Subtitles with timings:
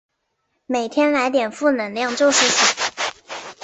[0.65, 2.91] 每天来点负能量就是爽